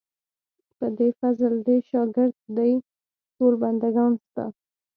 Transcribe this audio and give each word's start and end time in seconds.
په 0.77 0.85
دې 0.97 1.09
فضل 1.19 1.53
دې 1.67 1.77
شاګر 1.89 2.29
دي 2.57 2.73
ټول 3.35 3.53
بندګان 3.61 4.11
ستا. 4.25 4.45